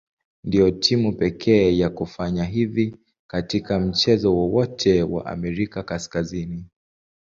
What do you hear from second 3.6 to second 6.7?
mchezo wowote wa Amerika Kaskazini.